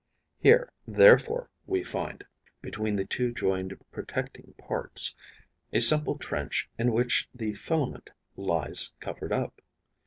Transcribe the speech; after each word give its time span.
Here, 0.39 0.71
therefore, 0.87 1.51
we 1.67 1.83
find, 1.83 2.23
between 2.59 2.95
the 2.95 3.05
two 3.05 3.31
joined 3.31 3.77
protecting 3.91 4.55
parts, 4.57 5.13
a 5.71 5.79
simple 5.79 6.17
trench 6.17 6.71
in 6.79 6.91
which 6.91 7.29
the 7.35 7.53
filament 7.53 8.09
lies 8.35 8.93
covered 8.99 9.31
up. 9.31 9.61